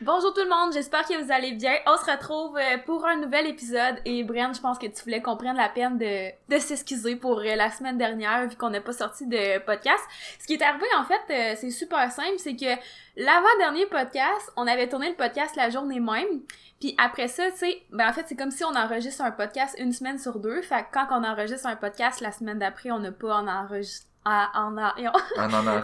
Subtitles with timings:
[0.00, 1.74] Bonjour tout le monde, j'espère que vous allez bien.
[1.86, 5.22] On se retrouve euh, pour un nouvel épisode et Brian, je pense que tu voulais
[5.22, 8.80] qu'on prenne la peine de, de s'excuser pour euh, la semaine dernière vu qu'on n'a
[8.80, 10.02] pas sorti de podcast.
[10.40, 12.74] Ce qui est arrivé en fait, euh, c'est super simple, c'est que
[13.16, 16.42] l'avant-dernier podcast, on avait tourné le podcast la journée même.
[16.80, 19.76] Puis après ça, tu sais, ben en fait, c'est comme si on enregistre un podcast
[19.78, 20.60] une semaine sur deux.
[20.62, 24.08] Fait que quand on enregistre un podcast la semaine d'après, on n'a pas en enregistré
[24.24, 24.92] en, en, en,
[25.36, 25.80] On en a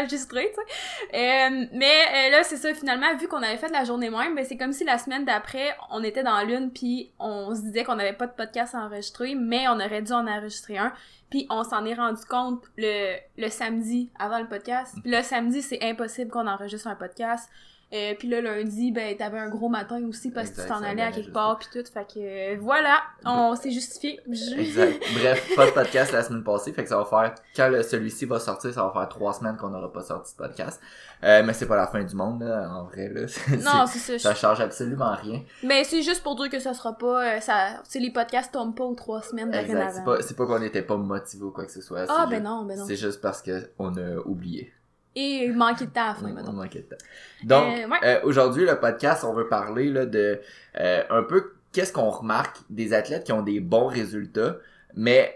[0.00, 0.50] enregistré.
[0.50, 1.16] tu sais.
[1.16, 4.44] Euh, mais euh, là, c'est ça, finalement, vu qu'on avait fait la journée même, ben,
[4.44, 7.96] c'est comme si la semaine d'après, on était dans l'une, puis on se disait qu'on
[7.96, 10.92] n'avait pas de podcast à enregistrer, mais on aurait dû en enregistrer un.
[11.30, 14.94] Puis on s'en est rendu compte le, le samedi avant le podcast.
[15.02, 17.50] Puis le samedi, c'est impossible qu'on enregistre un podcast.
[17.92, 20.82] Euh, puis le lundi, ben t'avais un gros matin aussi parce que tu Exact, t'en
[20.82, 21.88] allais à quelque part puis tout.
[21.88, 24.20] Fait que euh, voilà, on s'est justifié.
[24.28, 25.00] Exact.
[25.14, 28.40] Bref, pas de podcast la semaine passée, fait que ça va faire, quand celui-ci va
[28.40, 30.80] sortir, ça va faire trois semaines qu'on n'aura pas sorti de podcast.
[31.22, 33.22] Euh, mais c'est pas la fin du monde, là, en vrai, là.
[33.64, 34.18] Non, c'est ça.
[34.18, 35.42] Ça change absolument rien.
[35.62, 37.36] Mais c'est juste pour dire que ça sera pas.
[37.36, 40.02] euh, ça, les podcasts tombent pas aux trois semaines Exact.
[40.20, 42.04] C'est pas, pas qu'on était pas motivé ou quoi que ce soit.
[42.08, 42.84] Ah, ben non, ben non.
[42.84, 44.72] C'est juste parce que on a oublié.
[45.18, 46.52] Et manquer de temps à la fin, maintenant.
[46.62, 46.96] de temps.
[47.44, 47.98] Donc, Euh, ouais.
[48.04, 50.38] euh, aujourd'hui, le podcast, on veut parler là, de
[50.78, 54.56] euh, un peu qu'est-ce qu'on remarque des athlètes qui ont des bons résultats,
[54.94, 55.34] mais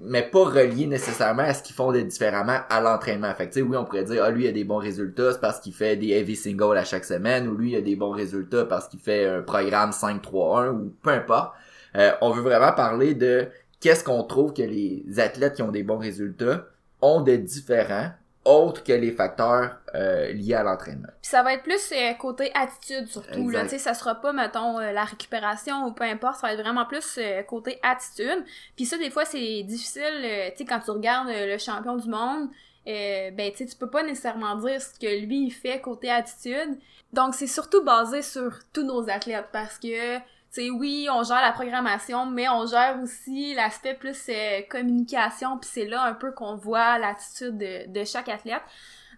[0.00, 3.32] mais pas reliés nécessairement à ce qu'ils font de différemment à l'entraînement.
[3.34, 5.60] Fait que, oui, on pourrait dire, ah, lui, il a des bons résultats, c'est parce
[5.60, 8.64] qu'il fait des heavy singles à chaque semaine, ou lui, il a des bons résultats
[8.64, 11.54] parce qu'il fait un programme 5-3-1, ou peu importe.
[12.20, 13.46] On veut vraiment parler de
[13.80, 16.66] qu'est-ce qu'on trouve que les athlètes qui ont des bons résultats
[17.00, 18.10] ont de différents,
[18.44, 21.08] autres que les facteurs euh, liés à l'entraînement.
[21.22, 23.64] Puis ça va être plus euh, côté attitude surtout là, Exact.
[23.64, 26.60] tu sais ça sera pas mettons euh, la récupération ou peu importe, ça va être
[26.60, 28.44] vraiment plus euh, côté attitude.
[28.76, 31.96] Puis ça des fois c'est difficile euh, tu sais quand tu regardes euh, le champion
[31.96, 32.48] du monde
[32.86, 36.10] euh, ben tu sais tu peux pas nécessairement dire ce que lui il fait côté
[36.10, 36.78] attitude.
[37.14, 40.18] Donc c'est surtout basé sur tous nos athlètes parce que
[40.54, 45.70] sais oui, on gère la programmation, mais on gère aussi l'aspect plus euh, communication, puis
[45.72, 48.62] c'est là un peu qu'on voit l'attitude de, de chaque athlète.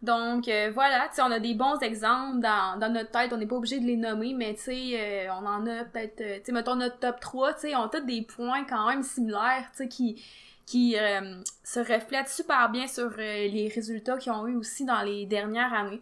[0.02, 3.38] Donc euh, voilà, tu sais, on a des bons exemples dans, dans notre tête, on
[3.38, 6.38] n'est pas obligé de les nommer, mais tu sais, euh, on en a peut-être, euh,
[6.44, 9.70] tu mettons notre top 3, tu sais, on a tous des points quand même similaires,
[9.76, 10.22] tu qui
[10.66, 15.24] qui euh, se reflètent super bien sur les résultats qu'ils ont eu aussi dans les
[15.24, 16.00] dernières années.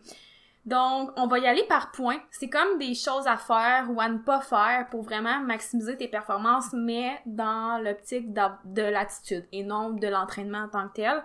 [0.66, 2.20] Donc, on va y aller par points.
[2.30, 6.08] C'est comme des choses à faire ou à ne pas faire pour vraiment maximiser tes
[6.08, 11.22] performances, mais dans l'optique de l'attitude et non de l'entraînement en tant que tel.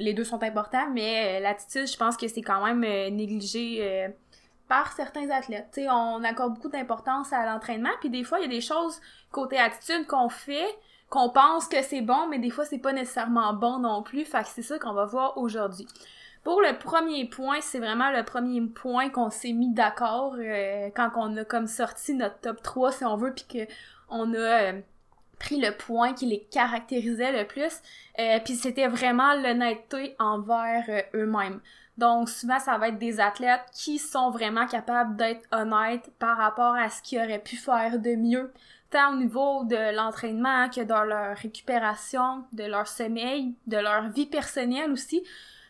[0.00, 3.78] Les deux sont importants, mais euh, l'attitude, je pense que c'est quand même euh, négligé
[3.80, 4.08] euh,
[4.66, 5.68] par certains athlètes.
[5.72, 8.60] Tu sais, on accorde beaucoup d'importance à l'entraînement, puis des fois, il y a des
[8.60, 10.66] choses côté attitude qu'on fait,
[11.14, 14.24] qu'on pense que c'est bon, mais des fois, c'est pas nécessairement bon non plus.
[14.24, 15.86] Fait que c'est ça qu'on va voir aujourd'hui.
[16.42, 21.10] Pour le premier point, c'est vraiment le premier point qu'on s'est mis d'accord euh, quand
[21.14, 23.72] on a comme sorti notre top 3, si on veut, puis que
[24.08, 24.80] on a euh,
[25.38, 27.80] pris le point qui les caractérisait le plus.
[28.18, 31.60] Euh, puis c'était vraiment l'honnêteté envers eux-mêmes.
[31.96, 36.74] Donc souvent, ça va être des athlètes qui sont vraiment capables d'être honnêtes par rapport
[36.74, 38.52] à ce qu'ils auraient pu faire de mieux,
[39.12, 44.92] au niveau de l'entraînement que dans leur récupération, de leur sommeil, de leur vie personnelle
[44.92, 45.22] aussi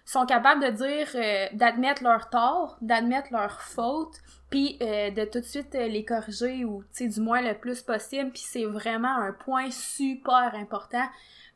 [0.04, 4.20] sont capables de dire, euh, d'admettre leur tort, d'admettre leur faute,
[4.50, 7.54] puis euh, de tout de suite euh, les corriger ou, tu sais, du moins le
[7.54, 8.30] plus possible.
[8.30, 11.06] Puis c'est vraiment un point super important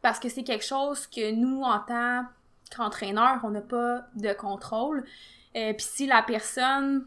[0.01, 2.25] parce que c'est quelque chose que nous, en tant
[2.75, 5.05] qu'entraîneur, on n'a pas de contrôle.
[5.53, 7.05] Puis si la personne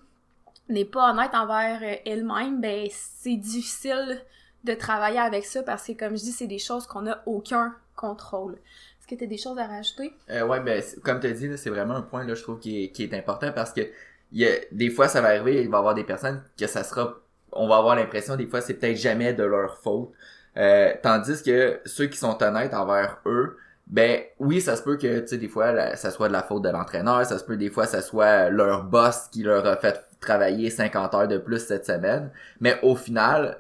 [0.68, 4.22] n'est pas honnête envers elle-même, ben c'est difficile
[4.64, 7.76] de travailler avec ça parce que, comme je dis, c'est des choses qu'on n'a aucun
[7.96, 8.54] contrôle.
[8.54, 10.14] Est-ce que tu as des choses à rajouter?
[10.30, 12.92] Euh, ouais, ben, comme tu as dit, c'est vraiment un point, là, je trouve, qui
[12.98, 13.82] est, important parce que
[14.32, 17.16] des fois, ça va arriver, il va y avoir des personnes que ça sera,
[17.52, 20.12] on va avoir l'impression, des fois, c'est peut-être jamais de leur faute.
[20.58, 23.58] Euh, tandis que ceux qui sont honnêtes envers eux,
[23.88, 26.64] ben oui, ça se peut que, tu sais, des fois, ça soit de la faute
[26.64, 30.06] de l'entraîneur, ça se peut des fois, ça soit leur boss qui leur a fait
[30.22, 32.32] travailler 50 heures de plus cette semaine.
[32.62, 33.60] Mais au final,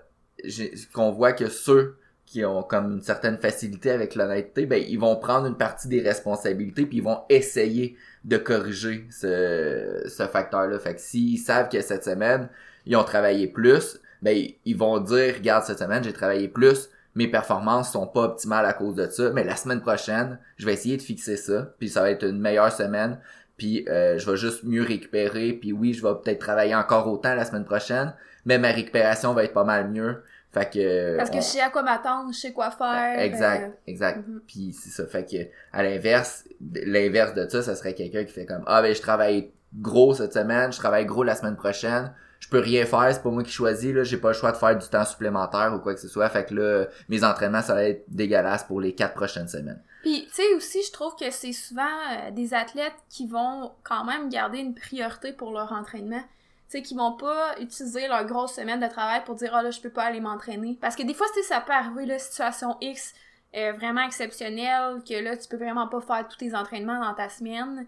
[0.94, 5.18] qu'on voit que ceux qui ont comme une certaine facilité avec l'honnêteté, ben ils vont
[5.18, 10.80] prendre une partie des responsabilités puis ils vont essayer de corriger ce, ce facteur-là.
[10.80, 12.48] Fait que s'ils savent que cette semaine,
[12.86, 17.28] ils ont travaillé plus, ben ils vont dire, regarde, cette semaine, j'ai travaillé plus, mes
[17.28, 20.98] performances sont pas optimales à cause de ça, mais la semaine prochaine, je vais essayer
[20.98, 23.20] de fixer ça, puis ça va être une meilleure semaine,
[23.58, 27.36] puis euh, je vais juste mieux récupérer, puis oui, je vais peut-être travailler encore autant
[27.36, 28.14] la semaine prochaine,
[28.46, 30.24] mais ma récupération va être pas mal mieux.
[30.53, 33.19] Fait que Parce que on- je sais à quoi m'attendre, je sais quoi faire.
[33.19, 34.27] Exact, euh, exact.
[34.27, 34.42] mhm.
[34.45, 35.06] Puis c'est ça.
[35.07, 35.38] Fait que
[35.71, 36.44] à l'inverse,
[36.86, 40.33] l'inverse de ça, ça serait quelqu'un qui fait comme Ah ben je travaille gros cette
[40.33, 43.51] semaine, je travaille gros la semaine prochaine, je peux rien faire, c'est pas moi qui
[43.51, 46.09] choisis, là, j'ai pas le choix de faire du temps supplémentaire ou quoi que ce
[46.09, 46.27] soit.
[46.30, 49.81] Fait que là, mes entraînements, ça va être dégueulasse pour les quatre prochaines semaines.
[50.01, 54.03] Puis, tu sais, aussi, je trouve que c'est souvent euh, des athlètes qui vont quand
[54.03, 56.24] même garder une priorité pour leur entraînement.
[56.72, 59.82] Sais, qui vont pas utiliser leur grosse semaine de travail pour dire, ah là, je
[59.82, 60.78] peux pas aller m'entraîner.
[60.80, 63.14] Parce que des fois, tu ça peut arriver, là, situation X
[63.58, 67.28] euh, vraiment exceptionnelle, que là, tu peux vraiment pas faire tous tes entraînements dans ta
[67.28, 67.86] semaine.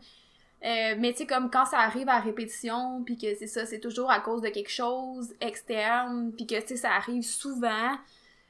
[0.65, 3.79] Euh, mais tu sais, comme quand ça arrive à répétition, puis que c'est ça, c'est
[3.79, 7.97] toujours à cause de quelque chose externe, puis que, tu sais, ça arrive souvent.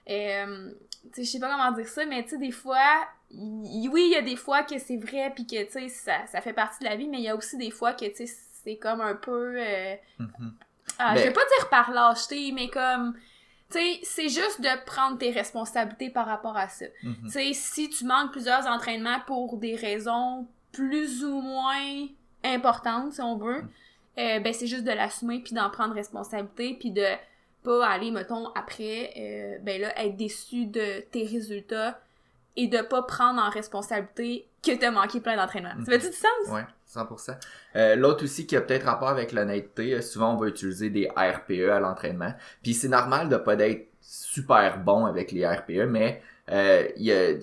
[0.10, 0.72] Euh,
[1.04, 4.14] tu sais, je sais pas comment dire ça, mais tu sais, des fois, oui, il
[4.14, 6.80] y a des fois que c'est vrai, puis que, tu sais, ça, ça fait partie
[6.80, 9.02] de la vie, mais il y a aussi des fois que, tu sais, c'est comme
[9.02, 9.56] un peu...
[9.60, 9.96] euh,
[11.00, 13.16] ah, Mais- Je vais pas dire par lâcheté, mais comme...
[13.72, 16.86] Tu sais, c'est juste de prendre tes responsabilités par rapport à ça.
[17.02, 17.16] Mhm.
[17.24, 22.08] Tu sais, si tu manques plusieurs entraînements pour des raisons plus ou moins
[22.44, 23.64] importantes, si on veut,
[24.20, 27.06] euh, ben c'est juste de l'assumer puis d'en prendre responsabilité puis de
[27.64, 32.00] pas aller, mettons, après, euh, ben là, être déçu de tes résultats
[32.56, 35.74] et de pas prendre en responsabilité que t'as manqué plein d'entraînements.
[35.86, 36.50] Ça fait-tu du sens?
[36.52, 37.36] Ouais, 100%.
[37.76, 41.10] Euh, L'autre aussi qui a peut-être rapport avec l'honnêteté, euh, souvent on va utiliser des
[41.16, 42.34] RPE à l'entraînement.
[42.62, 47.34] Puis c'est normal de pas d'être super bon avec les RPE, mais euh, y a,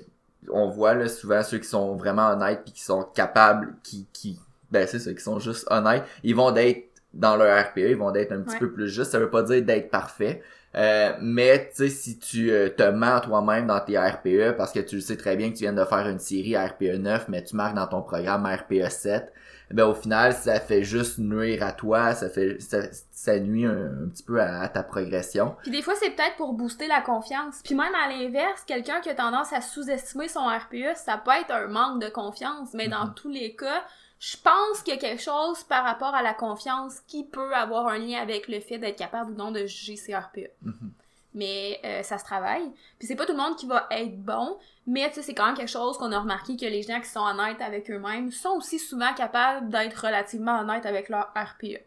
[0.51, 4.39] on voit là, souvent ceux qui sont vraiment honnêtes puis qui sont capables, qui, qui
[4.71, 8.13] ben c'est ça, qui sont juste honnêtes, ils vont d'être dans leur RPE, ils vont
[8.13, 8.61] d'être un petit Ouais.
[8.61, 9.11] peu plus juste.
[9.11, 10.43] Ça veut pas dire d'être parfait.
[10.77, 14.79] Euh, mais tu sais, si tu euh, te mens toi-même dans tes RPE parce que
[14.79, 17.43] tu le sais très bien que tu viens de faire une série RPE 9, mais
[17.43, 19.33] tu marques dans ton programme RPE 7,
[19.73, 22.79] ben au final, ça fait juste nuire à toi, ça fait ça,
[23.11, 25.57] ça nuit un, un petit peu à, à ta progression.
[25.63, 27.61] Puis des fois, c'est peut-être pour booster la confiance.
[27.65, 31.53] Puis même à l'inverse, quelqu'un qui a tendance à sous-estimer son RPE, ça peut être
[31.53, 32.71] un manque de confiance.
[32.75, 33.15] Mais dans Mhm.
[33.15, 33.83] tous les cas,
[34.21, 37.89] je pense qu'il y a quelque chose par rapport à la confiance qui peut avoir
[37.89, 40.51] un lien avec le fait d'être capable ou non de juger ses RPE.
[40.63, 40.93] Mhm.
[41.33, 42.71] Mais euh, ça se travaille.
[42.99, 45.47] Puis c'est pas tout le monde qui va être bon, mais tu sais, c'est quand
[45.47, 48.57] même quelque chose qu'on a remarqué que les gens qui sont honnêtes avec eux-mêmes sont
[48.57, 51.81] aussi souvent capables d'être relativement honnêtes avec leur RPE.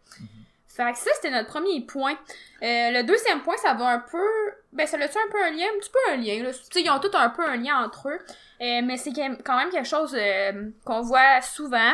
[0.76, 2.14] Fait que ça, c'était notre premier point.
[2.14, 4.26] Euh, le deuxième point, ça va un peu...
[4.72, 5.66] Ben, ça a-tu un peu un lien?
[5.76, 6.52] Un petit peu un lien, là.
[6.52, 8.20] Tu sais, ils ont tous un peu un lien entre eux.
[8.62, 11.94] Euh, mais c'est quand même quelque chose euh, qu'on voit souvent.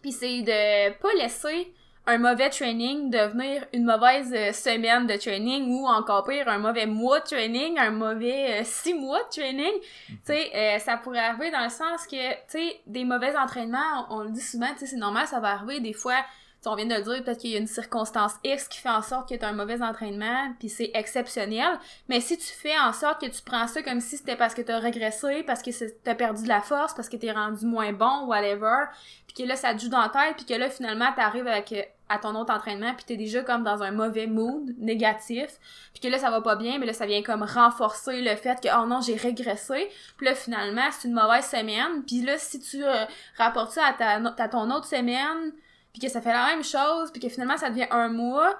[0.00, 1.72] Puis c'est de pas laisser
[2.06, 6.86] un mauvais training devenir une mauvaise euh, semaine de training ou encore pire, un mauvais
[6.86, 9.72] mois de training, un mauvais euh, six mois de training.
[10.08, 14.06] Tu sais, euh, ça pourrait arriver dans le sens que, tu sais, des mauvais entraînements,
[14.10, 16.24] on, on le dit souvent, tu sais, c'est normal, ça va arriver des fois
[16.66, 19.02] on vient de le dire, peut-être qu'il y a une circonstance X qui fait en
[19.02, 21.78] sorte que tu as un mauvais entraînement, puis c'est exceptionnel.
[22.08, 24.62] Mais si tu fais en sorte que tu prends ça comme si c'était parce que
[24.62, 27.92] tu as régressé, parce que tu perdu de la force, parce que tu rendu moins
[27.92, 28.86] bon, whatever,
[29.26, 31.46] puis que là, ça te joue dans la tête, puis que là, finalement, tu arrives
[31.46, 34.74] avec, euh, à ton autre entraînement, puis tu es déjà comme dans un mauvais mood,
[34.78, 35.58] négatif,
[35.92, 38.60] puis que là, ça va pas bien, mais là, ça vient comme renforcer le fait
[38.60, 42.60] que, oh non, j'ai régressé, puis là, finalement, c'est une mauvaise semaine, puis là, si
[42.60, 43.04] tu euh,
[43.36, 45.52] rapportes ça à, ta, à ton autre semaine,
[45.96, 48.54] puis que ça fait la même chose, puis que finalement ça devient un mois,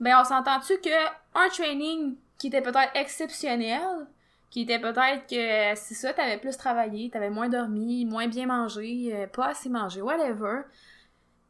[0.00, 4.06] ben on s'entend-tu que un training qui était peut-être exceptionnel,
[4.50, 9.12] qui était peut-être que c'est ça, t'avais plus travaillé, t'avais moins dormi, moins bien mangé,
[9.14, 10.64] euh, pas assez mangé, whatever,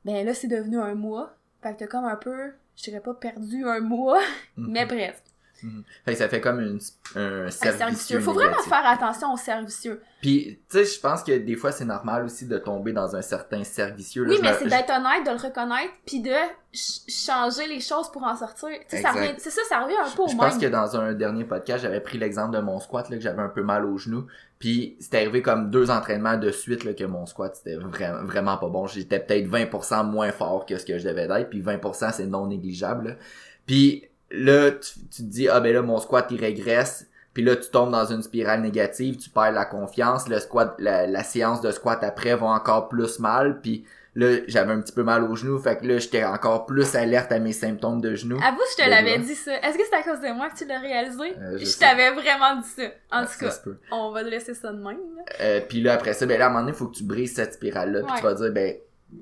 [0.04, 3.14] ben là c'est devenu un mois, fait que t'as comme un peu, je dirais pas
[3.14, 4.20] perdu un mois,
[4.56, 5.24] mais presque.
[5.64, 5.82] Mhm.
[6.04, 6.78] Fait que ça fait comme une,
[7.16, 8.20] un servicieux.
[8.20, 8.68] Faut vraiment négatif.
[8.68, 10.00] faire attention aux servicieux.
[10.20, 13.22] Puis, tu sais, je pense que des fois, c'est normal aussi de tomber dans un
[13.22, 14.24] certain servicieux.
[14.24, 14.30] là.
[14.30, 16.30] Oui, mais me- c'est d'être honnête, de le reconnaître, puis de
[16.72, 18.68] ch- changer les choses pour en sortir.
[18.88, 20.96] Tu sais, ça revient- C'est ça, ça revient un peu au Je pense que dans
[20.96, 23.84] un dernier podcast, j'avais pris l'exemple de mon squat, là, que j'avais un peu mal
[23.86, 24.26] au genou.
[24.58, 28.56] Puis c'était arrivé comme deux entraînements de suite là, que mon squat, c'était vraiment, vraiment
[28.58, 28.86] pas bon.
[28.86, 31.50] J'étais peut-être 20% moins fort que ce que je devais être.
[31.50, 33.18] Puis 20%, c'est non négligeable.
[33.66, 34.04] Puis
[34.36, 37.06] là, tu, tu te dis, ah ben là, mon squat, il régresse.
[37.32, 40.28] Puis là, tu tombes dans une spirale négative, tu perds la confiance.
[40.28, 43.60] Le squat, la, la séance de squat après va encore plus mal.
[43.60, 45.58] Puis là, j'avais un petit peu mal au genou.
[45.58, 48.36] Fait que là, j'étais encore plus alerte à mes symptômes de genou.
[48.36, 49.52] Avoue, je te l'avais dit ça.
[49.66, 51.34] Est-ce que c'est à cause de moi que tu l'as réalisé?
[51.36, 52.82] Euh, je t'avais vraiment dit ça.
[53.10, 54.98] En Ouais, tout cas, on va laisser ça de même.
[55.40, 57.34] Euh, puis là après ça ben là à un moment donné faut que tu brises
[57.34, 58.18] cette spirale là puis Ouais.
[58.18, 58.74] tu vas dire ben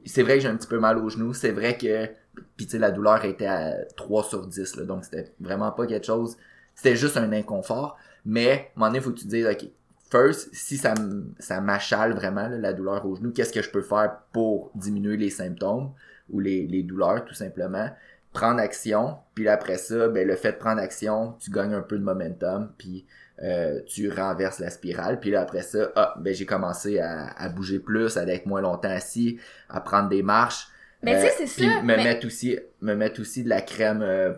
[0.04, 2.08] c'est vrai que j'ai un petit peu mal au genou c'est vrai que
[2.56, 5.86] puis tu sais la douleur était à 3 sur 10 là, donc c'était vraiment pas
[5.86, 6.36] quelque chose.
[6.74, 7.96] C'était juste un inconfort.
[8.24, 9.68] Mais à un moment donné faut que tu te dises ok
[10.10, 10.94] first si ça
[11.38, 15.16] ça m'achale vraiment là, la douleur au genou qu'est-ce que je peux faire pour diminuer
[15.16, 15.92] les symptômes
[16.32, 17.90] ou les, douleurs tout simplement?
[18.32, 21.98] Prendre action, puis après ça, ben, le fait de prendre action, tu gagnes un peu
[21.98, 23.04] de momentum, puis
[23.42, 27.78] euh, tu renverses la spirale, puis là après ça, ah, ben j'ai commencé à, bouger
[27.78, 30.68] plus, à être moins longtemps assis, à prendre des marches.
[31.02, 31.82] Mais tu sais, c'est ça.
[31.82, 34.32] me mettre aussi, me mettre aussi de la crème, euh,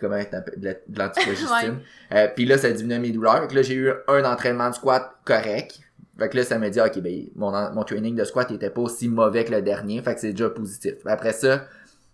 [0.00, 1.80] comment de l'antiprogestine.
[2.12, 3.40] euh, puis là, ça diminue mes douleurs.
[3.40, 5.80] Donc là, j'ai eu un entraînement de squat correct.
[6.18, 8.82] Fait que là, ça me dit, ok, ben, mon, mon training de squat était pas
[8.82, 10.00] aussi mauvais que le dernier.
[10.02, 10.94] Fait que c'est déjà positif.
[11.06, 11.64] Après ça,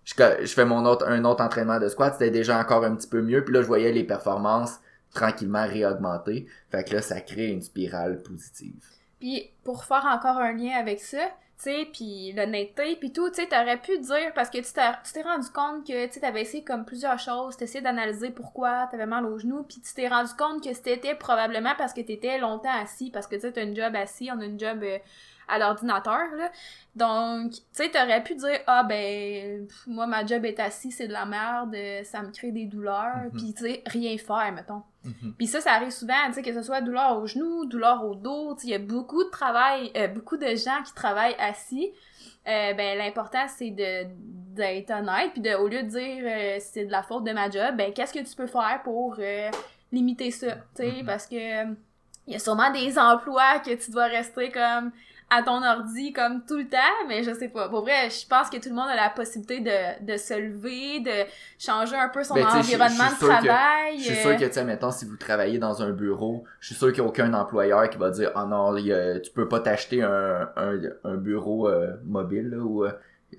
[0.05, 2.15] je, je fais mon autre, un autre entraînement de squat.
[2.15, 3.45] C'était déjà encore un petit peu mieux.
[3.45, 4.81] Puis là, je voyais les performances
[5.13, 6.47] tranquillement réaugmenter.
[6.71, 8.96] Fait que là, ça crée une spirale positive.
[9.21, 11.27] Puis, pour faire encore un lien avec ça,
[11.59, 15.23] tu sais, puis l'honnêteté, puis tout, tu sais, t'aurais pu dire, parce que tu t'es
[15.23, 19.39] rendu compte que, tu t'avais essayé comme plusieurs choses, t'essayais d'analyser pourquoi t'avais mal aux
[19.39, 23.27] genoux, puis tu t'es rendu compte que c'était probablement parce que t'étais longtemps assis, parce
[23.27, 24.99] que, tu sais, t'as une job assis, on a une job euh,
[25.49, 26.53] à l'ordinateur, là.
[26.95, 31.13] Donc, tu sais, t'aurais pu dire, ah, ben, moi, ma job est assis, c'est de
[31.15, 34.83] la merde, ça me crée des douleurs, mm puis tu sais, rien faire, mettons.
[35.07, 35.35] Mhm.
[35.39, 38.15] Puis ça, ça arrive souvent, tu sais, que ce soit douleur au genou, douleur au
[38.15, 41.37] dos, tu sais, il y a beaucoup de travail, euh, beaucoup de gens qui travaillent
[41.39, 41.93] assis.
[42.49, 44.07] Euh, ben l'important c'est de
[44.55, 47.51] d'être honnête puis de au lieu de dire euh, c'est de la faute de ma
[47.51, 49.17] job ben qu'est-ce que tu peux faire pour
[49.91, 50.93] limiter ça tu sais?
[50.93, 51.07] Mhm.
[51.07, 51.65] parce que
[52.29, 54.93] il y a sûrement des emplois que tu dois rester comme
[55.29, 56.79] à ton ordi comme tout le temps,
[57.09, 57.69] mais je sais pas.
[57.69, 61.01] Pour vrai, je pense que tout le monde a la possibilité de, de se lever,
[61.01, 61.29] de
[61.59, 63.99] changer un peu son ben, environnement de travail.
[63.99, 66.75] je suis sûr que, tu sais, mettons, si vous travaillez dans un bureau, je suis
[66.77, 70.03] sûr qu'il n'y a aucun employeur qui va dire, oh non, tu peux pas t'acheter
[70.03, 72.85] un, un, un, bureau euh, mobile, là, ou...
[72.85, 72.93] Euh,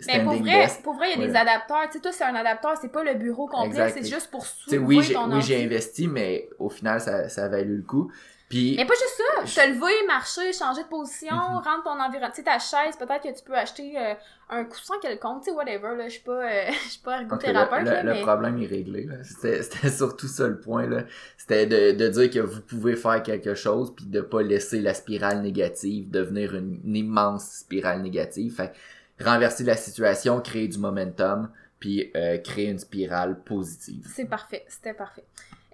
[0.06, 1.86] mais pour vrai, pour vrai, il y a des adapteurs.
[1.86, 4.77] Tu sais, toi, c'est un adapteur, c'est pas le bureau complet, c'est juste pour soulever
[4.86, 8.12] oui, ton Oui, j'ai investi, mais au final, ça, ça a valu le coup.
[8.53, 12.37] Mais pas juste ça, te lever, marcher, changer de position, mm rendre ton environnement, tu
[12.37, 14.13] sais, ta chaise, peut-être que tu peux acheter euh,
[14.49, 17.87] un coussin quelconque, tu sais, whatever, là, je suis pas, euh, je suis pas ergothérapeute,
[17.87, 19.09] okay, le, le, problème est réglé.
[19.23, 21.03] C'était surtout ça le point, là.
[21.37, 24.93] C'était de, de dire que vous pouvez faire quelque chose, puis de pas laisser la
[24.93, 28.55] spirale négative devenir une, immense spirale négative.
[28.55, 28.71] Fait
[29.19, 31.49] renverser la situation, créer du momentum,
[31.79, 34.07] puis euh, créer une spirale positive.
[34.13, 35.25] C'est parfait, c'était parfait.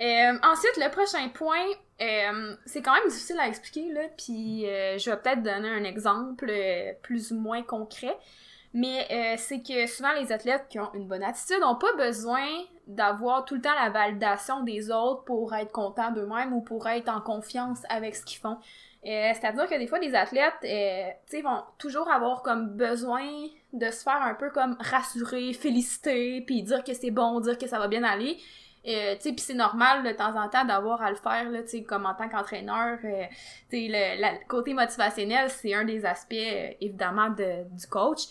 [0.01, 1.67] Euh, ensuite, le prochain point,
[2.01, 5.83] euh, c'est quand même difficile à expliquer, là, puis euh, je vais peut-être donner un
[5.83, 6.51] exemple
[7.01, 8.17] plus ou moins concret.
[8.75, 12.43] Mais c'est que souvent les athlètes qui ont une bonne attitude n'ont pas besoin
[12.87, 17.07] d'avoir tout le temps la validation des autres pour être contents d'eux-mêmes ou pour être
[17.07, 18.57] en confiance avec ce qu'ils font.
[19.03, 20.65] C'est-à-dire que des fois, les athlètes,
[21.43, 23.27] vont toujours avoir comme besoin
[23.73, 27.67] de se faire un peu comme rassurer, féliciter, puis dire que c'est bon, dire que
[27.67, 28.39] ça va bien aller.
[28.85, 31.63] Euh, tu sais, puis c'est normal de temps en temps d'avoir à le faire, là,
[31.63, 32.99] tu sais, comme en tant qu'entraîneur.
[33.03, 33.23] Euh,
[33.69, 38.23] tu sais, le, côté motivationnel, c'est un des aspects, euh, évidemment, de, du coach.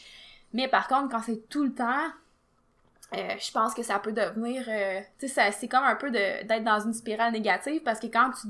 [0.52, 2.06] Mais par contre, quand c'est tout le temps,
[3.14, 4.64] euh, je pense que ça peut devenir...
[5.18, 8.48] tu sais, c'est comme un peu d'être dans une spirale négative parce que quand tu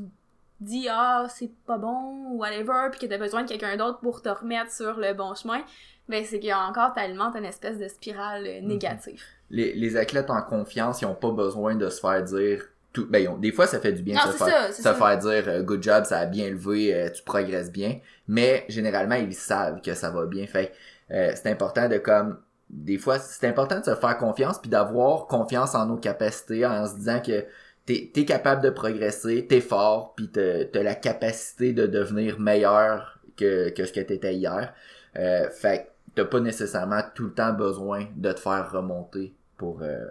[0.61, 4.23] dis «Ah, c'est pas bon» ou whatever, puis que t'as besoin de quelqu'un d'autre pour
[4.23, 5.63] te remettre sur le bon chemin,
[6.09, 8.69] ben c'est qu'il y a encore tellement une espèce de spirale mhm.
[8.69, 13.07] négative les, les athlètes en confiance, ils ont pas besoin de se faire dire tout.
[13.09, 15.83] Ben, des fois, ça fait du bien de se, faire, se faire dire euh, good
[15.83, 18.01] job, ça a bien levé, euh, tu progresses bien.
[18.27, 20.47] Mais généralement, ils savent que ça va bien.
[20.47, 20.73] Fait
[21.11, 22.39] euh, c'est important de comme
[22.71, 26.87] des fois, c'est important de se faire confiance puis d'avoir confiance en nos capacités en
[26.87, 27.45] se disant que
[27.85, 33.69] t'es es capable de progresser, t'es fort, puis t'as la capacité de devenir meilleur que,
[33.71, 34.73] que ce que t'étais hier.
[35.17, 40.05] Euh, fait t'as pas nécessairement tout le temps besoin de te faire remonter pour, euh,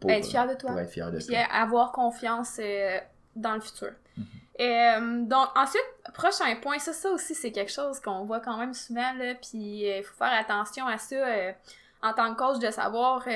[0.00, 0.70] pour être fier de toi.
[0.70, 2.98] Pour être fier de puis avoir confiance euh,
[3.36, 3.92] dans le futur.
[4.16, 4.24] Mhm.
[4.60, 8.74] Euh, donc ensuite, prochain point, ça, ça aussi c'est quelque chose qu'on voit quand même
[8.74, 11.16] souvent là, puis il faut faire attention à ça
[12.02, 13.26] en tant que coach de savoir,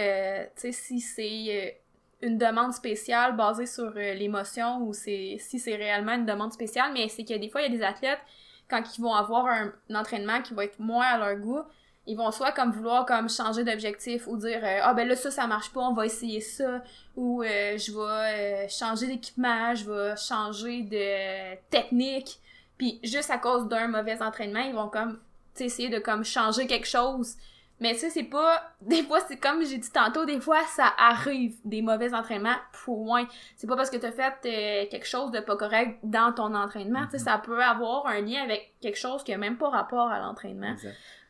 [0.57, 1.81] si c'est
[2.21, 7.25] une demande spéciale basée sur l'émotion ou si c'est réellement une demande spéciale, mais c'est
[7.25, 8.21] que des fois il y a des athlètes
[8.69, 11.63] quand ils vont avoir un, entraînement qui va être moins à leur goût,
[12.07, 15.31] ils vont soit comme vouloir comme changer d'objectif ou dire euh, ah ben là ça
[15.31, 16.83] ça marche pas on va essayer ça
[17.17, 22.39] ou euh, je vais euh, changer d'équipement je vais changer de technique.
[22.79, 25.19] Puis juste à cause d'un mauvais entraînement ils vont comme
[25.59, 27.37] essayer de comme changer quelque chose
[27.81, 31.57] mais ça c'est pas des fois c'est comme j'ai dit tantôt des fois ça arrive
[31.65, 35.99] des mauvais entraînements point c'est pas parce que t'as fait quelque chose de pas correct
[36.03, 39.39] dans ton entraînement tu sais ça peut avoir un lien avec quelque chose qui a
[39.39, 40.75] même pas rapport à l'entraînement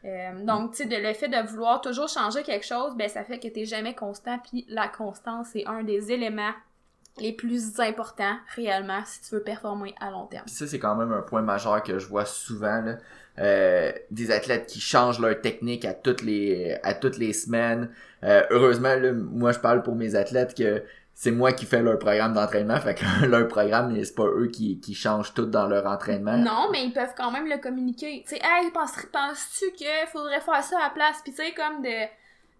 [0.04, 3.24] euh, donc, tu sais, de le fait de vouloir toujours changer quelque chose, ben ça
[3.24, 6.52] fait que t'es jamais constant, puis la constance, c'est un des éléments
[7.18, 10.44] les plus importants réellement si tu veux performer à long terme.
[10.44, 12.82] Puis ça, c'est quand même un point majeur que je vois souvent.
[12.82, 12.98] Là.
[13.38, 17.90] Euh, des athlètes qui changent leur technique à toutes les à toutes les semaines.
[18.24, 21.98] Euh, heureusement, là, moi je parle pour mes athlètes que c'est moi qui fais leur
[21.98, 25.86] programme d'entraînement, fait que leur programme, c'est pas eux qui, qui changent tout dans leur
[25.86, 26.36] entraînement.
[26.36, 28.22] Non, mais ils peuvent quand même le communiquer.
[28.26, 31.20] Tu sais, hey, penses-tu qu'il faudrait faire ça à la place?
[31.22, 32.06] Puis tu sais, comme de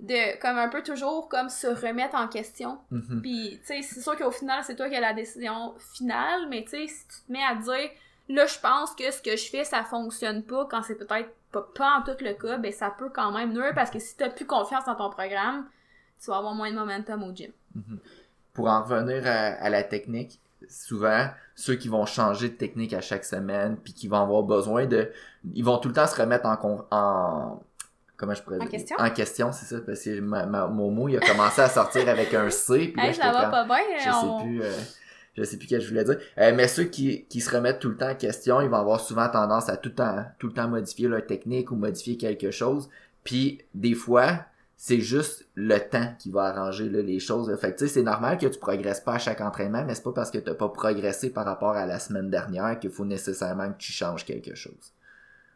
[0.01, 2.79] de comme un peu toujours comme se remettre en question.
[2.91, 3.23] Mhm.
[3.23, 6.65] Puis tu sais, c'est sûr qu'au final, c'est toi qui as la décision finale, mais
[6.65, 7.91] tu sais, si tu te mets à dire
[8.29, 11.67] là, je pense que ce que je fais, ça fonctionne pas quand c'est peut-être pas,
[11.75, 14.31] pas en tout le cas, ben ça peut quand même nuire parce que si t'as
[14.31, 15.67] plus confiance dans ton programme,
[16.23, 17.51] tu vas avoir moins de momentum au gym.
[17.75, 17.99] Mhm.
[18.53, 23.25] Pour en revenir à, la technique, souvent, ceux qui vont changer de technique à chaque
[23.25, 25.13] semaine, puis qui vont avoir besoin de...
[25.53, 26.87] Ils vont tout le temps se remettre en...
[26.91, 27.63] en
[28.17, 28.97] comment je pourrais en question?
[28.99, 32.49] En question, c'est ça, parce que mon mot, il a commencé à sortir avec un
[32.49, 34.63] C, puis là, ça va pas bien, je sais plus...
[34.63, 34.73] Euh,
[35.37, 36.19] je sais plus ce que je voulais dire.
[36.39, 39.29] Euh, mais ceux qui, se remettent tout le temps en question, ils vont avoir souvent
[39.29, 42.89] tendance à tout le temps, tout modifier leur technique ou modifier quelque chose.
[43.25, 47.55] Puis des fois, c'est juste le temps qui va arranger les choses.
[47.59, 50.03] Fait que tu sais, c'est normal que tu progresses pas à chaque entraînement, mais c'est
[50.03, 53.73] pas parce que t'as pas progressé par rapport à la semaine dernière qu'il faut nécessairement
[53.73, 54.93] que tu changes quelque chose.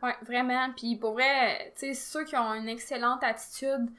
[0.02, 0.70] Ouais, vraiment.
[0.76, 3.90] Puis pour vrai, tu sais, ceux qui ont une excellente attitude,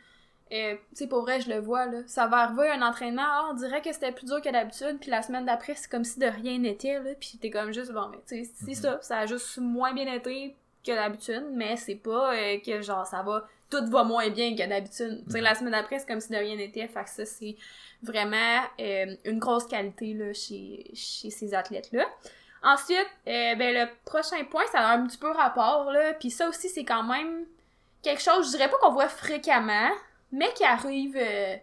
[0.52, 2.00] euh, tu sais, pour vrai, je le vois, là.
[2.08, 5.10] Ça va arriver un entraînement, ah, on dirait que c'était plus dur que d'habitude, puis
[5.10, 7.12] la semaine d'après, c'est comme si de rien n'était, là.
[7.20, 8.74] Puis t'es comme juste, bon, mais tu sais, c'est mhm.
[8.74, 9.00] ça.
[9.02, 10.56] Ça a juste moins bien été
[10.86, 14.68] que d'habitude, mais c'est pas euh, que genre, ça va, tout va moins bien que
[14.68, 15.24] d'habitude.
[15.26, 16.88] Tu sais, la semaine d'après, c'est comme si de rien n'était.
[16.88, 17.56] Fait que ça, c'est
[18.04, 22.06] vraiment euh, une grosse qualité, là, chez, chez ces athlètes-là.
[22.64, 26.14] Ensuite, ben, le prochain point, ça a un petit peu rapport, là.
[26.14, 27.46] Puis ça aussi, c'est quand même
[28.04, 29.90] quelque chose, je dirais pas qu'on voit fréquemment,
[30.32, 31.56] mais qui arrive, euh,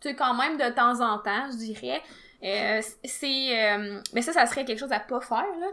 [0.00, 2.02] tu quand même de temps en temps, je dirais.
[2.42, 3.72] Euh, c'est...
[3.72, 5.68] Euh, mais ça, ça serait quelque chose à pas faire, là.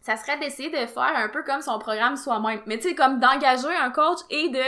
[0.00, 2.62] Ça serait d'essayer de faire un peu comme son programme soi-même.
[2.64, 4.62] Mais tu sais, comme d'engager un coach et de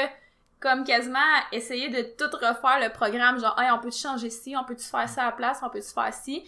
[0.61, 1.19] comme quasiment
[1.51, 5.09] essayer de tout refaire le programme, genre, hey, on peut-tu changer ci, on peut-tu faire
[5.09, 6.45] ça à la place, on peut-tu faire ci?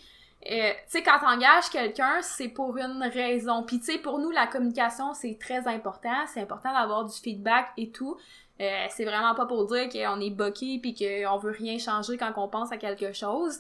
[0.47, 0.53] Tu
[0.87, 3.63] sais, quand t'engages quelqu'un, c'est pour une raison.
[3.63, 6.27] Puis tu sais, pour nous, la communication, c'est très important.
[6.27, 8.19] C'est important d'avoir du feedback et tout.
[8.61, 12.33] Euh, c'est vraiment pas pour dire qu'on est boqué puis qu'on veut rien changer quand
[12.37, 13.59] on pense à quelque chose.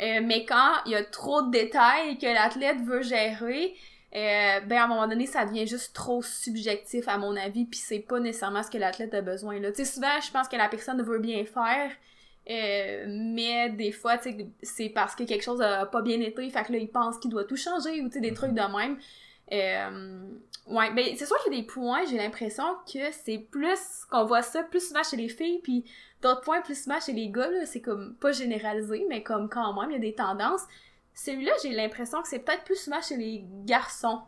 [0.00, 3.74] Euh, mais quand il y a trop de détails que l'athlète veut gérer,
[4.14, 7.78] euh, ben à un moment donné ça devient juste trop subjectif à mon avis puis
[7.78, 10.56] c'est pas nécessairement ce que l'athlète a besoin là tu sais souvent je pense que
[10.56, 11.90] la personne veut bien faire
[13.06, 14.14] mais des fois
[14.62, 17.30] c'est parce que quelque chose a pas bien été fait que là il pense qu'il
[17.30, 18.96] doit tout changer ou des trucs de même
[19.52, 20.20] euh,
[20.66, 24.24] ouais, ben c'est sûr qu'il y a des points, j'ai l'impression que c'est plus qu'on
[24.24, 25.84] voit ça plus souvent chez les filles, puis
[26.22, 29.78] d'autres points plus souvent chez les gars, là, c'est comme pas généralisé, mais comme quand
[29.80, 30.62] même, il y a des tendances.
[31.14, 34.20] Celui-là, j'ai l'impression que c'est peut-être plus souvent chez les garçons.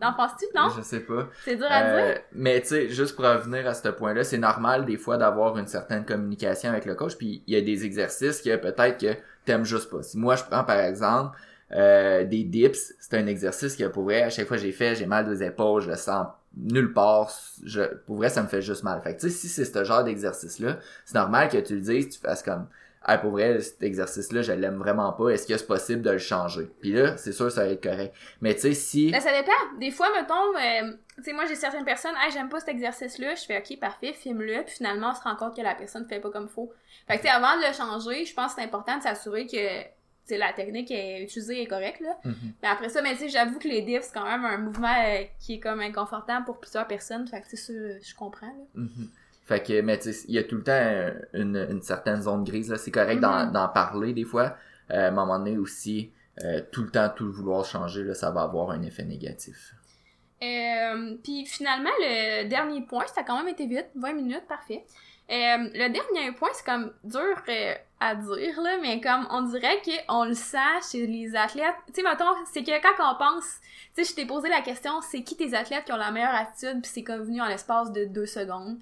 [0.00, 0.70] T'en penses-tu, non?
[0.76, 1.28] Je sais pas.
[1.44, 2.22] C'est dur à euh, dire.
[2.32, 5.68] Mais tu sais, juste pour revenir à ce point-là, c'est normal des fois d'avoir une
[5.68, 9.64] certaine communication avec le coach, puis il y a des exercices que peut-être que t'aimes
[9.64, 10.02] juste pas.
[10.02, 11.38] Si moi je prends par exemple
[11.72, 14.94] euh, des dips, c'est un exercice que pour vrai, à chaque fois que j'ai fait,
[14.94, 17.32] j'ai mal aux épaules, je le sens nulle part.
[17.64, 19.00] Je, pour vrai, ça me fait juste mal.
[19.02, 22.10] Fait que tu sais, si c'est ce genre d'exercice-là, c'est normal que tu le dises,
[22.10, 22.66] tu fasses comme
[23.04, 25.28] ah pour vrai cet exercice là je l'aime vraiment pas.
[25.28, 26.70] Est-ce que c'est possible de le changer?
[26.80, 28.14] Puis là c'est sûr ça va être correct.
[28.40, 29.52] Mais tu sais si ben, ça dépend.
[29.78, 33.18] Des fois mettons euh, tu sais moi j'ai certaines personnes ah j'aime pas cet exercice
[33.18, 34.64] là je fais ok parfait filme-le.
[34.64, 36.72] Puis finalement on se rend compte que la personne fait pas comme faut.
[37.06, 39.46] Fait que tu sais avant de le changer je pense que c'est important de s'assurer
[39.46, 39.82] que
[40.30, 42.16] la technique est utilisée est correcte là.
[42.24, 42.34] Mhm.
[42.62, 45.24] Mais après ça, mais tu j'avoue que les dips c'est quand même un mouvement euh,
[45.38, 48.64] qui est comme inconfortable pour plusieurs personnes, fait que tu sais je comprends là.
[48.74, 49.08] Mhm.
[49.46, 52.70] Fait que mais tu il y a tout le temps une, une certaine zone grise
[52.70, 53.72] là, c'est correct d'en mhm.
[53.74, 54.56] parler des fois.
[54.90, 56.10] Euh, à un moment donné aussi
[56.44, 59.74] euh, tout le temps tout le vouloir changer là, ça va avoir un effet négatif.
[60.42, 64.84] Euh, puis finalement le dernier point, ça a quand même été vite, 20 minutes, parfait.
[65.30, 69.80] Euh, le dernier point, c'est comme dur euh, à dire, là, mais comme on dirait
[69.80, 70.58] qu'on le sent
[70.90, 71.74] chez les athlètes.
[71.86, 73.44] Tu sais, mettons, c'est que quand on pense,
[73.94, 76.34] tu sais, je t'ai posé la question, c'est qui tes athlètes qui ont la meilleure
[76.34, 78.78] attitude, puis c'est comme venu en l'espace de deux secondes.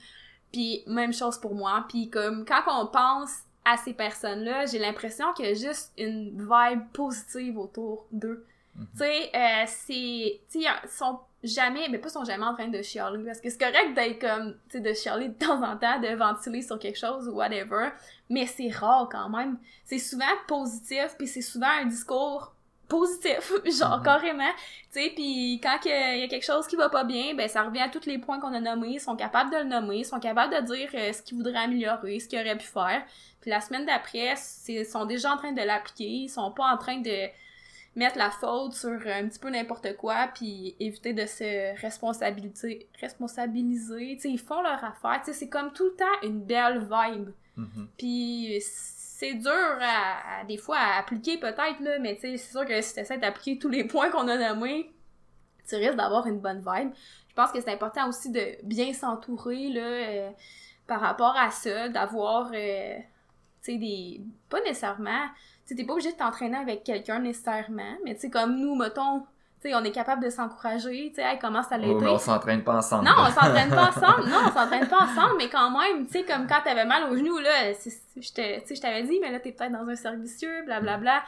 [0.51, 1.85] Puis même chose pour moi.
[1.89, 6.31] Puis comme quand on pense à ces personnes-là, j'ai l'impression qu'il y a juste une
[6.37, 8.45] vibe positive autour d'eux.
[8.75, 8.87] Mhm.
[8.93, 10.41] Tu sais, euh, c'est...
[10.51, 13.25] Tu sais, ils sont jamais, mais pas sont jamais en train de chialer.
[13.25, 16.15] Parce que c'est correct d'être comme, tu sais, de chialer de temps en temps, de
[16.15, 17.91] ventiler sur quelque chose ou whatever.
[18.31, 19.59] Mais c'est rare quand même.
[19.85, 22.55] C'est souvent positif, puis c'est souvent un discours
[22.89, 24.05] positif, genre Mhm.
[24.05, 24.51] carrément.
[24.93, 27.63] Tu sais, puis quand il y a quelque chose qui va pas bien, ben ça
[27.63, 28.95] revient à tous les points qu'on a nommés.
[28.95, 31.57] Ils sont capables de le nommer, ils sont capables de dire euh, ce qu'ils voudraient
[31.65, 33.03] améliorer, ce qu'ils auraient pu faire.
[33.41, 34.35] Puis la semaine d'après,
[34.69, 36.05] ils sont déjà en train de l'appliquer.
[36.05, 37.29] Ils sont pas en train de
[37.95, 42.89] mettre la faute sur un petit peu n'importe quoi, puis éviter de se responsabiliser.
[44.25, 45.21] ils font leur affaire.
[45.25, 47.31] C'est comme tout le temps une belle vibe.
[47.57, 47.89] Mhm.
[47.99, 52.95] Puis c'est dur à, des fois à appliquer peut-être, là, mais c'est sûr que si
[52.95, 54.91] tu essaies d'appliquer tous les points qu'on a nommés,
[55.69, 56.93] tu risques d'avoir une bonne vibe.
[57.29, 60.31] Je pense que c'est important aussi de bien s'entourer, là, euh,
[60.87, 62.97] par rapport à ça, d'avoir, euh,
[63.63, 64.21] tu sais, des...
[64.49, 65.29] pas nécessairement
[65.67, 69.21] tu t'es pas obligé de t'entraîner avec quelqu'un nécessairement, mais tu sais, comme nous, mettons,
[69.61, 71.77] tu sais, on est capable de s'encourager, tu sais, hey, comment ça.
[71.83, 73.05] Oh, mais on s'entraîne pas ensemble.
[73.05, 76.25] Non, on s'entraîne pas ensemble, non, on s'entraîne pas ensemble, mais quand même, tu sais,
[76.25, 79.89] comme quand t'avais mal au genou, là, je t'avais dit, mais là, t'es peut-être dans
[79.89, 80.99] un cercle vicieux, blablabla.
[80.99, 81.23] Bla, bla.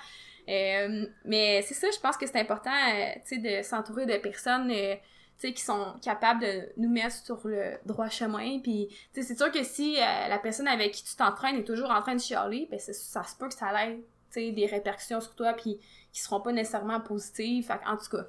[0.49, 4.17] Euh, mais c'est ça, je pense que c'est important, euh, tu sais, de s'entourer de
[4.19, 8.61] personnes, euh, tu sais, qui sont capables de nous mettre sur le droit chemin.
[8.61, 11.91] Puis, tu sais, c'est sûr que si la personne avec qui tu t'entraînes est toujours
[11.91, 14.03] en train de chialer, ben ça se peut que ça l'aide
[14.37, 15.79] des répercussions sur toi, puis
[16.13, 17.71] qui seront pas nécessairement positives.
[17.87, 18.27] en tout cas,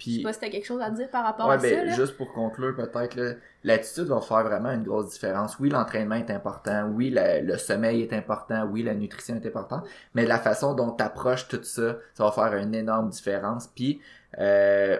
[0.00, 1.94] puis, je sais pas si t'as quelque chose à dire par rapport à ben, ça.
[1.94, 5.58] Juste pour conclure, peut-être, l'attitude va faire vraiment une grosse différence.
[5.58, 6.90] Oui, l'entraînement est important.
[6.94, 8.64] Oui, le sommeil est important.
[8.64, 9.86] Oui, la nutrition est importante.
[10.14, 13.66] Mais la façon dont tu approches tout ça, ça va faire une énorme différence.
[13.66, 14.00] Puis,
[14.38, 14.98] euh,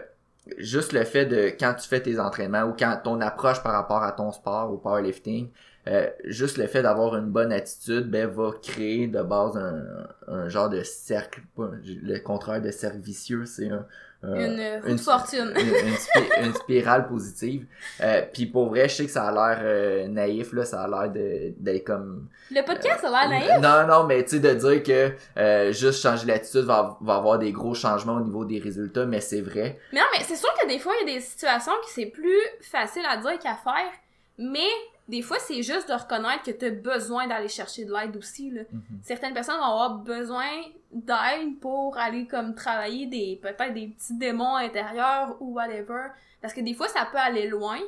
[0.59, 4.03] juste le fait de quand tu fais tes entraînements ou quand ton approche par rapport
[4.03, 5.49] à ton sport ou powerlifting,
[5.89, 9.83] euh, juste le fait d'avoir une bonne attitude ben, va créer de base un,
[10.29, 13.87] un genre de cercle, le contraire de cercle vicieux, c'est un,
[14.23, 15.55] une fortune.
[15.57, 17.65] Une, une, spirale positive.
[18.03, 20.89] Euh, puis pour vrai, je sais que ça a l'air euh, naïf, là, ça a
[20.89, 22.29] l'air d'être comme...
[22.51, 23.63] Le podcast a l'air naïf?
[23.63, 27.53] Non, non, mais tu sais, de dire que juste changer l'attitude va, va avoir des
[27.53, 29.79] gros changements au niveau des résultats, mais c'est vrai.
[29.95, 32.07] Mais non, mais c'est sûr que des fois, il y a des situations qui c'est
[32.07, 33.91] plus facile à dire qu'à faire,
[34.37, 34.69] mais
[35.09, 38.51] des fois, c'est juste de reconnaître que tu as besoin d'aller chercher de l'aide aussi.
[38.51, 38.63] Là.
[38.71, 39.01] Mhm.
[39.03, 40.49] Certaines personnes vont avoir besoin
[40.93, 46.09] d'aide pour aller comme travailler des peut-être des petits démons intérieurs ou whatever.
[46.41, 47.79] Parce que des fois, ça peut aller loin,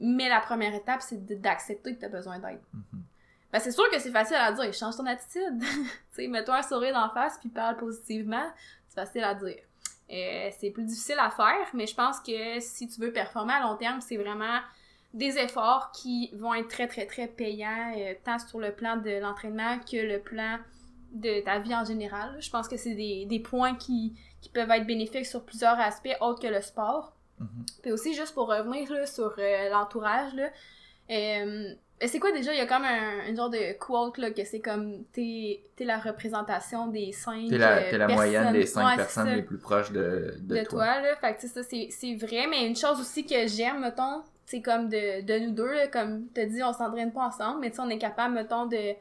[0.00, 2.60] mais la première étape, c'est d'accepter que tu as besoin d'aide.
[2.72, 3.02] Mhm.
[3.52, 5.62] Ben, c'est sûr que c'est facile à dire, change ton attitude.
[6.16, 8.50] tu mets-toi un sourire d'en face puis parle positivement.
[8.88, 9.62] C'est facile à dire.
[10.10, 13.60] Euh, c'est plus difficile à faire, mais je pense que si tu veux performer à
[13.60, 14.60] long terme, c'est vraiment
[15.16, 19.18] des efforts qui vont être très, très, très payants, euh, tant sur le plan de
[19.18, 20.58] l'entraînement que le plan
[21.10, 22.36] de ta vie en général.
[22.38, 26.14] Je pense que c'est des, des, points qui, qui, peuvent être bénéfiques sur plusieurs aspects
[26.20, 27.16] autres que le sport.
[27.40, 27.80] Mm-hmm.
[27.82, 30.50] Puis aussi, juste pour revenir là, sur euh, l'entourage, là,
[31.10, 31.72] euh,
[32.04, 32.52] c'est quoi déjà?
[32.52, 35.98] Il y a comme un, genre de quote là, que c'est comme t'es es la
[35.98, 40.34] représentation des cinq T'es la, es la moyenne des cinq personnes les plus proches de,
[40.40, 40.84] de, de toi.
[40.84, 41.00] toi.
[41.00, 41.16] là.
[41.16, 42.46] Fait que ça, c'est vrai.
[42.50, 46.28] Mais une chose aussi que j'aime, mettons, c'est comme de, de nous deux, là, comme
[46.28, 48.94] t'as dit, on s'entraîne pas ensemble, mais tu on est capable, mettons, de,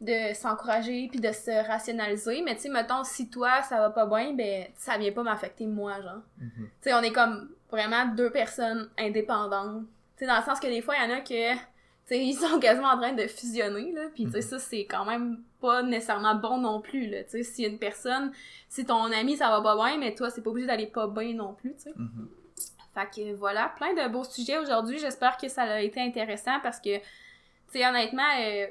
[0.00, 2.42] de s'encourager puis de se rationaliser.
[2.42, 5.66] Mais tu sais, mettons, si toi, ça va pas bien, ben, ça vient pas m'affecter
[5.66, 6.22] moi, genre.
[6.40, 6.64] Mm-hmm.
[6.64, 9.82] Tu sais, on est comme vraiment deux personnes indépendantes.
[10.16, 11.58] Tu sais, dans le sens que des fois, il y en a que, tu
[12.06, 14.08] sais, ils sont quasiment en train de fusionner, là.
[14.14, 14.42] Puis, tu sais, mm-hmm.
[14.42, 17.22] ça, c'est quand même pas nécessairement bon non plus, là.
[17.24, 18.32] Tu sais, si une personne,
[18.70, 21.34] si ton ami, ça va pas bien, mais toi, c'est pas obligé d'aller pas bien
[21.34, 21.90] non plus, tu sais.
[21.90, 22.45] Mm-hmm.
[22.96, 24.98] Fait que voilà, plein de beaux sujets aujourd'hui.
[24.98, 27.02] J'espère que ça a été intéressant parce que, tu
[27.68, 28.66] sais, honnêtement, euh,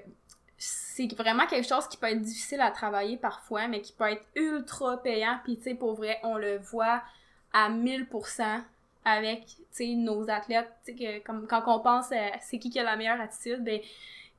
[0.58, 4.26] c'est vraiment quelque chose qui peut être difficile à travailler parfois, mais qui peut être
[4.36, 5.38] ultra payant.
[5.44, 7.04] Puis, tu sais, pour vrai, on le voit
[7.54, 8.64] à 1000%
[9.06, 10.72] avec, tu sais, nos athlètes.
[10.84, 13.80] Tu sais, comme quand on pense à c'est qui qui a la meilleure attitude, ben,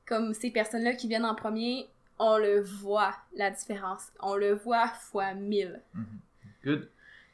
[0.05, 1.87] comme ces personnes-là qui viennent en premier,
[2.19, 4.11] on le voit, la différence.
[4.19, 5.81] On le voit fois 1000.
[5.95, 6.01] Mm-hmm.
[6.65, 6.89] Good.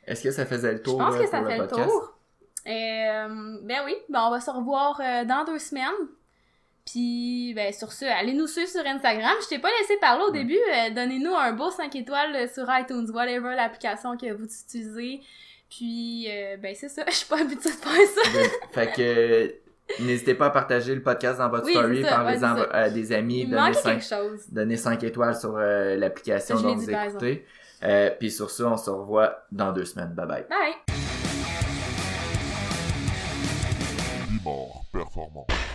[0.06, 1.00] Est-ce que ça faisait le tour?
[1.00, 2.13] Je pense que ça fait le tour.
[2.68, 6.08] Euh, ben oui, ben on va se revoir euh, dans deux semaines.
[6.86, 9.34] Puis, ben sur ce, allez nous suivre sur Instagram.
[9.44, 10.58] Je t'ai pas laissé parler au début.
[10.58, 15.22] Euh, donnez-nous un beau 5 étoiles sur iTunes, whatever l'application que vous utilisez.
[15.70, 16.28] Puis,
[16.62, 17.04] ben c'est ça.
[17.08, 18.40] Je suis pas habituée de faire ça.
[18.72, 23.46] fait que n'hésitez pas à partager le podcast dans votre story, parlez-en à des amis,
[23.46, 24.04] donnez 5,
[24.52, 27.46] donnez 5 étoiles sur l'application dont vous écoutez.
[28.20, 30.14] puis sur ce, on se revoit dans deux semaines.
[30.14, 30.46] Bye bye.
[30.50, 30.93] Bye.
[34.92, 35.73] Performant.